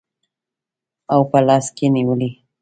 [1.13, 2.31] او په لاس کې نیولي